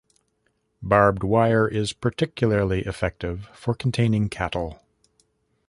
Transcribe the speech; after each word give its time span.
Barbed 0.81 1.21
wire 1.21 1.67
is 1.67 1.93
particularly 1.93 2.81
effective 2.87 3.47
for 3.53 3.75
containing 3.75 4.29
cattle. 4.29 4.81